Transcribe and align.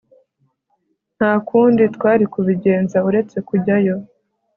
Nta 1.17 1.31
kundi 1.47 1.83
twari 1.95 2.25
kubigenza 2.33 2.97
uretse 3.09 3.37
kujyayo 3.47 3.95